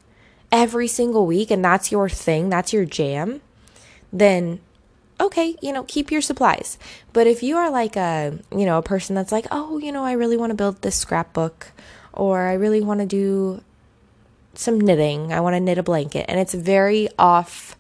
every 0.51 0.87
single 0.87 1.27
week, 1.27 1.51
and 1.51 1.63
that's 1.63 1.91
your 1.91 2.09
thing, 2.09 2.49
that's 2.49 2.73
your 2.73 2.83
jam, 2.83 3.41
then 4.11 4.59
okay, 5.21 5.55
you 5.61 5.71
know, 5.71 5.83
keep 5.83 6.11
your 6.11 6.19
supplies. 6.19 6.79
But 7.13 7.27
if 7.27 7.43
you 7.43 7.55
are 7.57 7.69
like 7.69 7.95
a, 7.95 8.39
you 8.51 8.65
know, 8.65 8.79
a 8.79 8.81
person 8.81 9.15
that's 9.15 9.31
like, 9.31 9.45
oh, 9.51 9.77
you 9.77 9.91
know, 9.91 10.03
I 10.03 10.13
really 10.13 10.35
want 10.35 10.49
to 10.49 10.55
build 10.55 10.81
this 10.81 10.95
scrapbook, 10.95 11.73
or 12.11 12.47
I 12.47 12.53
really 12.53 12.81
want 12.81 13.01
to 13.01 13.05
do 13.05 13.61
some 14.55 14.81
knitting, 14.81 15.31
I 15.31 15.41
want 15.41 15.53
to 15.53 15.59
knit 15.59 15.77
a 15.77 15.83
blanket, 15.83 16.25
and 16.27 16.39
it's 16.39 16.55
very 16.55 17.07
off, 17.19 17.77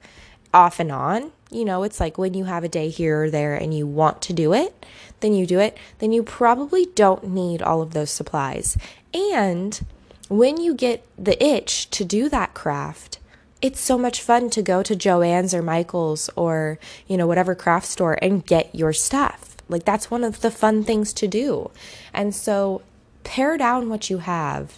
off 0.53 0.79
and 0.79 0.91
on, 0.91 1.31
you 1.53 1.65
know, 1.65 1.83
it's 1.83 1.99
like 1.99 2.17
when 2.17 2.33
you 2.33 2.45
have 2.45 2.63
a 2.63 2.69
day 2.69 2.89
here 2.89 3.23
or 3.23 3.29
there 3.29 3.55
and 3.55 3.73
you 3.73 3.85
want 3.85 4.21
to 4.23 4.33
do 4.33 4.53
it, 4.53 4.85
then 5.23 5.33
you 5.33 5.47
do 5.47 5.59
it, 5.59 5.75
then 5.99 6.11
you 6.11 6.21
probably 6.21 6.85
don't 6.93 7.23
need 7.23 7.61
all 7.61 7.81
of 7.81 7.93
those 7.93 8.11
supplies. 8.11 8.77
And 9.13 9.83
when 10.27 10.57
you 10.57 10.75
get 10.75 11.03
the 11.17 11.41
itch 11.43 11.89
to 11.91 12.03
do 12.03 12.27
that 12.29 12.53
craft, 12.53 13.19
it's 13.61 13.79
so 13.79 13.97
much 13.97 14.21
fun 14.21 14.49
to 14.51 14.61
go 14.61 14.83
to 14.83 14.95
Joann's 14.95 15.53
or 15.53 15.61
Michael's 15.63 16.29
or, 16.35 16.77
you 17.07 17.15
know, 17.15 17.25
whatever 17.25 17.55
craft 17.55 17.87
store 17.87 18.19
and 18.21 18.45
get 18.45 18.75
your 18.75 18.91
stuff. 18.91 19.55
Like 19.69 19.85
that's 19.85 20.11
one 20.11 20.25
of 20.25 20.41
the 20.41 20.51
fun 20.51 20.83
things 20.83 21.13
to 21.13 21.27
do. 21.27 21.71
And 22.13 22.35
so 22.35 22.81
pare 23.23 23.57
down 23.57 23.87
what 23.87 24.09
you 24.09 24.17
have 24.17 24.77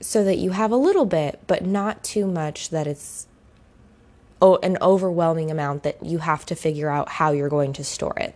so 0.00 0.24
that 0.24 0.38
you 0.38 0.50
have 0.50 0.72
a 0.72 0.76
little 0.76 1.06
bit, 1.06 1.40
but 1.46 1.64
not 1.64 2.02
too 2.02 2.26
much 2.26 2.70
that 2.70 2.88
it's 2.88 3.28
an 4.42 4.76
overwhelming 4.82 5.50
amount 5.52 5.84
that 5.84 6.04
you 6.04 6.18
have 6.18 6.44
to 6.46 6.56
figure 6.56 6.90
out 6.90 7.08
how 7.08 7.30
you're 7.30 7.48
going 7.48 7.72
to 7.72 7.84
store 7.84 8.18
it 8.18 8.34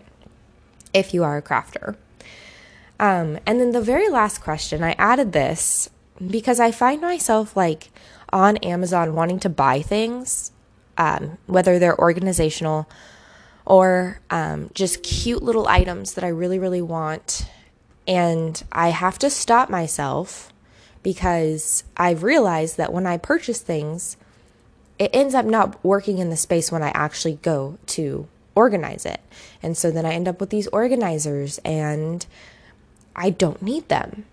if 0.92 1.14
you 1.14 1.24
are 1.24 1.36
a 1.36 1.42
crafter. 1.42 1.96
Um, 3.00 3.38
and 3.46 3.60
then 3.60 3.72
the 3.72 3.80
very 3.80 4.08
last 4.08 4.40
question, 4.40 4.82
I 4.82 4.92
added 4.92 5.32
this 5.32 5.88
because 6.26 6.58
I 6.58 6.72
find 6.72 7.00
myself 7.00 7.56
like 7.56 7.90
on 8.32 8.56
Amazon 8.58 9.14
wanting 9.14 9.38
to 9.40 9.48
buy 9.48 9.82
things, 9.82 10.52
um, 10.96 11.38
whether 11.46 11.78
they're 11.78 11.98
organizational 11.98 12.88
or 13.64 14.20
um, 14.30 14.70
just 14.74 15.02
cute 15.02 15.42
little 15.42 15.68
items 15.68 16.14
that 16.14 16.24
I 16.24 16.28
really, 16.28 16.58
really 16.58 16.82
want. 16.82 17.48
And 18.06 18.62
I 18.72 18.88
have 18.88 19.18
to 19.20 19.30
stop 19.30 19.68
myself 19.68 20.52
because 21.02 21.84
I've 21.96 22.22
realized 22.22 22.78
that 22.78 22.92
when 22.92 23.06
I 23.06 23.18
purchase 23.18 23.60
things, 23.60 24.16
it 24.98 25.10
ends 25.12 25.34
up 25.34 25.44
not 25.44 25.82
working 25.84 26.18
in 26.18 26.30
the 26.30 26.36
space 26.36 26.72
when 26.72 26.82
I 26.82 26.88
actually 26.94 27.34
go 27.42 27.78
to 27.86 28.26
organize 28.58 29.06
it. 29.06 29.20
And 29.62 29.76
so 29.76 29.90
then 29.92 30.04
I 30.04 30.12
end 30.12 30.26
up 30.26 30.40
with 30.40 30.50
these 30.50 30.66
organizers 30.68 31.58
and 31.64 32.26
I 33.14 33.30
don't 33.30 33.62
need 33.62 33.88
them 33.88 34.24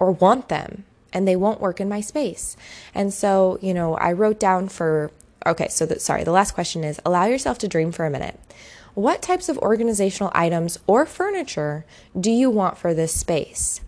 or 0.00 0.10
want 0.10 0.48
them 0.48 0.84
and 1.12 1.26
they 1.26 1.36
won't 1.36 1.60
work 1.60 1.80
in 1.80 1.88
my 1.88 2.00
space. 2.00 2.56
And 2.92 3.14
so, 3.14 3.58
you 3.62 3.72
know, 3.72 3.94
I 3.94 4.12
wrote 4.12 4.40
down 4.40 4.68
for 4.68 5.12
okay, 5.46 5.68
so 5.68 5.86
that 5.86 6.02
sorry, 6.02 6.24
the 6.24 6.32
last 6.32 6.52
question 6.52 6.82
is 6.82 7.00
allow 7.06 7.26
yourself 7.26 7.56
to 7.58 7.68
dream 7.68 7.92
for 7.92 8.04
a 8.04 8.10
minute. 8.10 8.38
What 8.94 9.22
types 9.22 9.48
of 9.48 9.58
organizational 9.58 10.32
items 10.34 10.78
or 10.86 11.06
furniture 11.06 11.84
do 12.18 12.30
you 12.30 12.50
want 12.50 12.78
for 12.78 12.94
this 12.94 13.14
space? 13.14 13.80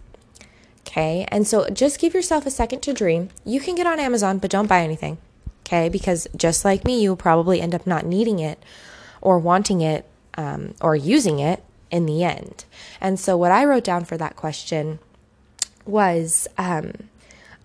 Okay, 0.81 1.27
and 1.29 1.47
so 1.47 1.69
just 1.69 1.99
give 1.99 2.15
yourself 2.15 2.47
a 2.47 2.51
second 2.51 2.81
to 2.83 2.95
dream. 2.95 3.31
You 3.45 3.61
can 3.61 3.75
get 3.75 3.87
on 3.87 3.99
Amazon, 3.99 4.39
but 4.39 4.51
don't 4.51 4.69
buy 4.69 4.83
anything. 4.83 5.19
Okay, 5.67 5.89
because 5.89 6.29
just 6.37 6.65
like 6.65 6.85
me, 6.85 7.03
you'll 7.03 7.17
probably 7.17 7.61
end 7.61 7.75
up 7.75 7.87
not 7.87 8.07
needing 8.07 8.39
it 8.39 8.63
or 9.29 9.39
wanting 9.39 9.83
it 9.83 10.07
um, 10.39 10.73
or 10.81 10.97
using 10.97 11.39
it 11.39 11.63
in 11.91 12.07
the 12.07 12.25
end. 12.25 12.65
And 12.99 13.21
so, 13.21 13.37
what 13.37 13.53
I 13.53 13.67
wrote 13.67 13.85
down 13.85 14.07
for 14.07 14.17
that 14.17 14.37
question 14.37 15.01
was 15.85 16.49
um, 16.57 16.93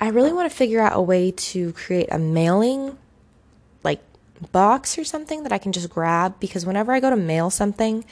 I 0.01 0.09
really 0.09 0.33
want 0.33 0.51
to 0.51 0.55
figure 0.55 0.81
out 0.81 0.91
a 0.93 1.01
way 1.01 1.31
to 1.31 1.71
create 1.71 2.09
a 2.11 2.19
mailing 2.19 2.97
like 3.81 4.01
box 4.51 4.97
or 4.97 5.05
something 5.05 5.43
that 5.43 5.53
I 5.53 5.57
can 5.57 5.71
just 5.71 5.89
grab 5.89 6.37
because 6.41 6.65
whenever 6.65 6.91
I 6.91 6.99
go 6.99 7.09
to 7.09 7.15
mail 7.15 7.49
something, 7.49 8.03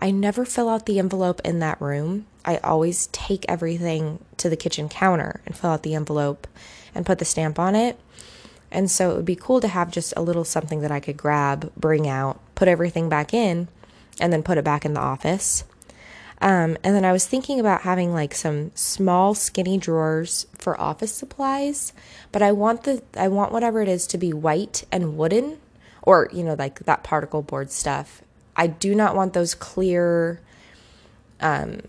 I 0.00 0.10
never 0.10 0.44
fill 0.44 0.68
out 0.68 0.86
the 0.86 0.98
envelope 0.98 1.40
in 1.44 1.60
that 1.60 1.80
room. 1.80 2.26
I 2.44 2.56
always 2.58 3.06
take 3.08 3.44
everything 3.48 4.18
to 4.38 4.48
the 4.48 4.56
kitchen 4.56 4.88
counter 4.88 5.40
and 5.46 5.56
fill 5.56 5.70
out 5.70 5.84
the 5.84 5.94
envelope 5.94 6.48
and 6.92 7.06
put 7.06 7.20
the 7.20 7.24
stamp 7.24 7.60
on 7.60 7.76
it. 7.76 8.00
And 8.72 8.90
so 8.90 9.12
it 9.12 9.16
would 9.16 9.24
be 9.24 9.36
cool 9.36 9.60
to 9.60 9.68
have 9.68 9.92
just 9.92 10.12
a 10.16 10.22
little 10.22 10.44
something 10.44 10.80
that 10.80 10.90
I 10.90 10.98
could 10.98 11.16
grab, 11.16 11.72
bring 11.76 12.08
out, 12.08 12.40
put 12.56 12.66
everything 12.66 13.08
back 13.08 13.32
in, 13.32 13.68
and 14.18 14.32
then 14.32 14.42
put 14.42 14.58
it 14.58 14.64
back 14.64 14.84
in 14.84 14.94
the 14.94 15.00
office. 15.00 15.62
Um, 16.40 16.76
and 16.84 16.94
then 16.94 17.04
I 17.04 17.12
was 17.12 17.26
thinking 17.26 17.58
about 17.60 17.82
having 17.82 18.12
like 18.12 18.34
some 18.34 18.72
small 18.74 19.34
skinny 19.34 19.78
drawers 19.78 20.46
for 20.58 20.78
office 20.78 21.12
supplies, 21.12 21.92
but 22.32 22.42
I 22.42 22.52
want 22.52 22.82
the 22.82 23.02
I 23.16 23.28
want 23.28 23.52
whatever 23.52 23.80
it 23.80 23.88
is 23.88 24.06
to 24.08 24.18
be 24.18 24.32
white 24.32 24.84
and 24.92 25.16
wooden, 25.16 25.58
or 26.02 26.28
you 26.32 26.42
know 26.42 26.54
like 26.54 26.80
that 26.80 27.04
particle 27.04 27.42
board 27.42 27.70
stuff. 27.70 28.22
I 28.54 28.66
do 28.66 28.94
not 28.94 29.14
want 29.14 29.32
those 29.32 29.54
clear 29.54 30.40
um, 31.40 31.80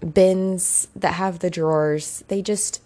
bins 0.00 0.88
that 0.96 1.14
have 1.14 1.38
the 1.40 1.50
drawers. 1.50 2.24
They 2.28 2.42
just 2.42 2.80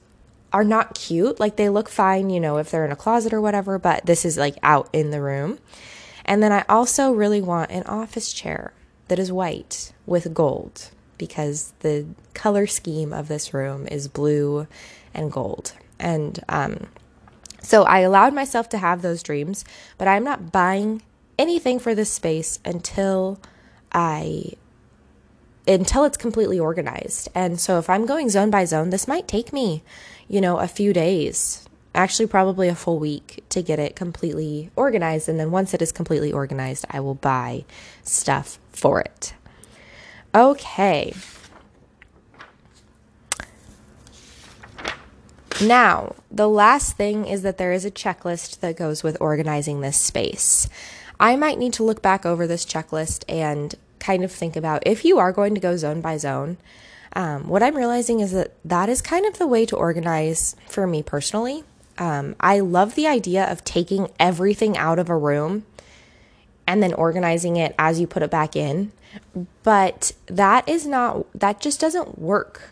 are 0.52 0.64
not 0.64 0.95
cute. 0.95 1.41
Like 1.41 1.57
they 1.57 1.71
look 1.71 1.88
fine, 1.88 2.29
you 2.29 2.41
know, 2.41 2.59
if 2.59 2.71
they're 2.71 2.85
in 2.85 2.93
a 2.93 2.97
closet 2.97 3.33
or 3.33 3.41
whatever, 3.41 3.79
but 3.79 4.05
this 4.05 4.25
is 4.25 4.37
like 4.37 4.57
out 4.62 4.88
in 4.93 5.11
the 5.11 5.21
room. 5.21 5.59
And 6.33 6.43
then 6.43 6.51
I 6.51 6.65
also 6.67 7.12
really 7.12 7.43
want 7.43 7.71
an 7.71 7.83
office 7.83 8.33
chair 8.33 8.73
that 9.09 9.19
is 9.19 9.31
white 9.31 9.93
with 10.07 10.33
gold 10.33 10.89
because 11.19 11.75
the 11.81 12.07
color 12.33 12.67
scheme 12.67 13.12
of 13.12 13.29
this 13.29 13.53
room 13.53 13.87
is 13.89 14.09
blue 14.09 14.67
and 15.12 15.31
gold. 15.31 15.75
And 15.99 16.43
um, 16.49 16.87
so 17.61 17.83
I 17.83 17.99
allowed 17.99 18.33
myself 18.33 18.71
to 18.71 18.79
have 18.79 19.03
those 19.03 19.23
dreams, 19.23 19.67
but 19.99 20.09
I'm 20.09 20.25
not 20.25 20.51
buying 20.51 21.03
anything 21.39 21.79
for 21.79 21.95
this 21.95 22.11
space 22.11 22.59
until 22.65 23.39
I 23.93 24.53
until 25.69 26.05
it's 26.05 26.17
completely 26.17 26.59
organized. 26.59 27.29
And 27.35 27.61
so 27.61 27.79
if 27.79 27.91
I'm 27.91 28.07
going 28.07 28.31
zone 28.31 28.49
by 28.49 28.65
zone, 28.65 28.89
this 28.89 29.07
might 29.07 29.29
take 29.29 29.53
me, 29.53 29.83
you 30.29 30.41
know, 30.41 30.61
a 30.61 30.67
few 30.67 30.95
days, 30.95 31.69
actually 31.95 32.27
probably 32.27 32.69
a 32.69 32.75
full 32.75 32.99
week 32.99 33.45
to 33.51 33.63
get 33.63 33.79
it 33.79 33.97
completely 33.97 34.71
organized. 34.77 35.29
And 35.29 35.39
then 35.39 35.51
once 35.51 35.75
it 35.75 35.83
is 35.83 35.93
completely 35.93 36.33
organized, 36.33 36.85
I 36.91 37.01
will 37.01 37.15
buy 37.15 37.65
stuff 38.03 38.59
for 38.73 39.01
it. 39.01 39.35
Okay. 40.35 41.13
Now, 45.61 46.17
the 46.31 46.49
last 46.49 46.97
thing 46.97 47.26
is 47.26 47.43
that 47.43 47.59
there 47.59 47.73
is 47.73 47.85
a 47.85 47.91
checklist 47.91 48.61
that 48.61 48.76
goes 48.76 49.02
with 49.02 49.17
organizing 49.21 49.81
this 49.81 49.97
space. 49.97 50.69
I 51.21 51.37
might 51.37 51.59
need 51.59 51.73
to 51.75 51.85
look 51.85 52.02
back 52.02 52.26
over 52.26 52.47
this 52.47 52.65
checklist 52.65 53.25
and 53.28 53.75
kind 54.00 54.25
of 54.25 54.33
think 54.33 54.57
about 54.57 54.83
if 54.87 55.05
you 55.05 55.19
are 55.19 55.31
going 55.31 55.55
to 55.55 55.61
go 55.61 55.76
zone 55.76 56.00
by 56.00 56.17
zone. 56.17 56.57
Um, 57.15 57.47
what 57.47 57.63
I'm 57.63 57.76
realizing 57.76 58.21
is 58.21 58.33
that 58.33 58.52
that 58.65 58.89
is 58.89 59.02
kind 59.02 59.26
of 59.26 59.39
the 59.39 59.47
way 59.47 59.67
to 59.67 59.76
organize 59.76 60.57
for 60.69 60.87
me 60.87 61.02
personally. 61.02 61.63
Um, 61.99 62.37
I 62.41 62.61
love 62.61 62.95
the 62.95 63.07
idea 63.07 63.50
of 63.50 63.65
taking 63.65 64.09
everything 64.19 64.76
out 64.76 64.99
of 64.99 65.09
a 65.09 65.17
room 65.17 65.67
and 66.67 66.83
then 66.83 66.95
organizing 66.95 67.57
it 67.57 67.75
as 67.78 68.00
you 68.00 68.07
put 68.07 68.23
it 68.23 68.31
back 68.31 68.57
in. 68.57 68.93
But 69.63 70.13
that 70.26 70.69
is 70.69 70.87
not, 70.87 71.26
that 71.39 71.61
just 71.61 71.81
doesn't 71.81 72.19
work 72.19 72.71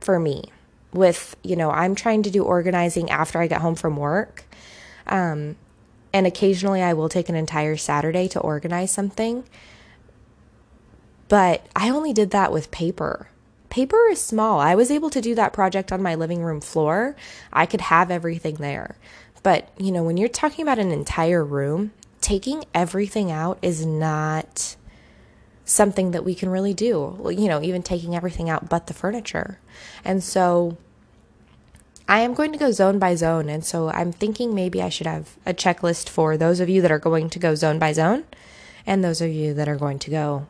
for 0.00 0.18
me. 0.18 0.44
With, 0.92 1.34
you 1.42 1.56
know, 1.56 1.70
I'm 1.70 1.94
trying 1.94 2.22
to 2.24 2.30
do 2.30 2.44
organizing 2.44 3.10
after 3.10 3.40
I 3.40 3.46
get 3.46 3.62
home 3.62 3.74
from 3.74 3.96
work. 3.96 4.44
Um, 5.06 5.56
and 6.12 6.26
occasionally 6.26 6.82
I 6.82 6.92
will 6.92 7.08
take 7.08 7.28
an 7.28 7.34
entire 7.34 7.76
Saturday 7.76 8.28
to 8.28 8.40
organize 8.40 8.90
something. 8.90 9.44
But 11.28 11.66
I 11.74 11.88
only 11.88 12.12
did 12.12 12.30
that 12.32 12.52
with 12.52 12.70
paper. 12.70 13.28
Paper 13.72 14.06
is 14.10 14.20
small. 14.20 14.60
I 14.60 14.74
was 14.74 14.90
able 14.90 15.08
to 15.08 15.22
do 15.22 15.34
that 15.34 15.54
project 15.54 15.92
on 15.92 16.02
my 16.02 16.14
living 16.14 16.42
room 16.42 16.60
floor. 16.60 17.16
I 17.50 17.64
could 17.64 17.80
have 17.80 18.10
everything 18.10 18.56
there. 18.56 18.96
But, 19.42 19.70
you 19.78 19.90
know, 19.90 20.02
when 20.02 20.18
you're 20.18 20.28
talking 20.28 20.62
about 20.62 20.78
an 20.78 20.92
entire 20.92 21.42
room, 21.42 21.92
taking 22.20 22.66
everything 22.74 23.30
out 23.30 23.58
is 23.62 23.86
not 23.86 24.76
something 25.64 26.10
that 26.10 26.22
we 26.22 26.34
can 26.34 26.50
really 26.50 26.74
do. 26.74 27.18
You 27.34 27.48
know, 27.48 27.62
even 27.62 27.82
taking 27.82 28.14
everything 28.14 28.50
out 28.50 28.68
but 28.68 28.88
the 28.88 28.92
furniture. 28.92 29.58
And 30.04 30.22
so 30.22 30.76
I 32.06 32.20
am 32.20 32.34
going 32.34 32.52
to 32.52 32.58
go 32.58 32.72
zone 32.72 32.98
by 32.98 33.14
zone. 33.14 33.48
And 33.48 33.64
so 33.64 33.88
I'm 33.88 34.12
thinking 34.12 34.54
maybe 34.54 34.82
I 34.82 34.90
should 34.90 35.06
have 35.06 35.38
a 35.46 35.54
checklist 35.54 36.10
for 36.10 36.36
those 36.36 36.60
of 36.60 36.68
you 36.68 36.82
that 36.82 36.92
are 36.92 36.98
going 36.98 37.30
to 37.30 37.38
go 37.38 37.54
zone 37.54 37.78
by 37.78 37.94
zone 37.94 38.24
and 38.84 39.02
those 39.02 39.22
of 39.22 39.30
you 39.30 39.54
that 39.54 39.66
are 39.66 39.76
going 39.76 39.98
to 40.00 40.10
go 40.10 40.46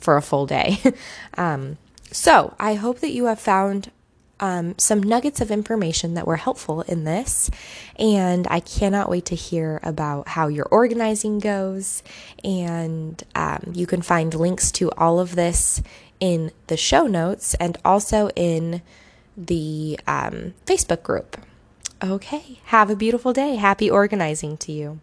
for 0.00 0.16
a 0.16 0.22
full 0.22 0.46
day. 0.46 0.78
um, 1.36 1.76
so 2.14 2.54
I 2.60 2.74
hope 2.74 3.00
that 3.00 3.10
you 3.10 3.24
have 3.24 3.40
found 3.40 3.90
um, 4.38 4.76
some 4.78 5.02
nuggets 5.02 5.40
of 5.40 5.50
information 5.50 6.14
that 6.14 6.28
were 6.28 6.36
helpful 6.36 6.82
in 6.82 7.02
this. 7.02 7.50
And 7.98 8.46
I 8.48 8.60
cannot 8.60 9.10
wait 9.10 9.24
to 9.26 9.34
hear 9.34 9.80
about 9.82 10.28
how 10.28 10.46
your 10.46 10.66
organizing 10.70 11.40
goes. 11.40 12.04
And 12.44 13.20
um, 13.34 13.72
you 13.72 13.88
can 13.88 14.00
find 14.00 14.32
links 14.32 14.70
to 14.72 14.92
all 14.92 15.18
of 15.18 15.34
this 15.34 15.82
in 16.20 16.52
the 16.68 16.76
show 16.76 17.08
notes 17.08 17.54
and 17.54 17.76
also 17.84 18.30
in 18.36 18.82
the 19.36 19.98
um, 20.06 20.54
Facebook 20.66 21.02
group. 21.02 21.36
Okay, 22.00 22.60
have 22.66 22.90
a 22.90 22.96
beautiful 22.96 23.32
day. 23.32 23.56
Happy 23.56 23.90
organizing 23.90 24.56
to 24.58 24.70
you. 24.70 25.00